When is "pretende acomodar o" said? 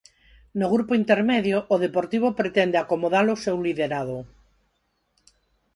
2.39-3.41